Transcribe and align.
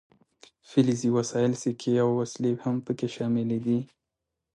فلزي 0.69 1.09
وسایل 1.17 1.53
سیکې 1.61 1.93
او 2.03 2.09
وسلې 2.21 2.51
هم 2.65 2.75
پکې 2.85 3.07
شاملې 3.15 3.59
دي. 3.65 3.79